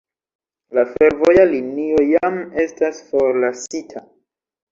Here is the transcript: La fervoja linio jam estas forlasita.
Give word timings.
La 0.77 0.85
fervoja 0.93 1.43
linio 1.51 2.01
jam 2.13 2.41
estas 2.65 3.01
forlasita. 3.11 4.05